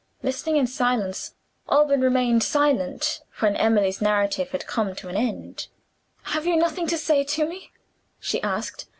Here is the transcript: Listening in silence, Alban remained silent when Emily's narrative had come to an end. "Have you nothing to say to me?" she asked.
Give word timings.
Listening 0.23 0.57
in 0.57 0.65
silence, 0.65 1.35
Alban 1.69 2.01
remained 2.01 2.41
silent 2.41 3.21
when 3.39 3.55
Emily's 3.55 4.01
narrative 4.01 4.49
had 4.49 4.65
come 4.65 4.95
to 4.95 5.09
an 5.09 5.15
end. 5.15 5.67
"Have 6.23 6.47
you 6.47 6.55
nothing 6.55 6.87
to 6.87 6.97
say 6.97 7.23
to 7.23 7.45
me?" 7.45 7.71
she 8.19 8.41
asked. 8.41 8.87